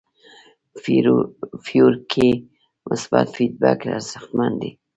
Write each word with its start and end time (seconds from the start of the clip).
فیور 1.65 1.93
کې 2.11 2.27
مثبت 2.89 3.27
فیډبک 3.35 3.79
ارزښتمن 3.95 4.51
دی. 4.61 4.71